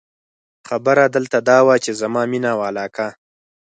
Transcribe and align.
خبره 0.67 1.03
دلته 1.15 1.37
دا 1.49 1.57
وه، 1.65 1.75
چې 1.83 1.91
زما 2.01 2.21
مینه 2.31 2.49
او 2.55 2.59
علاقه. 2.69 3.07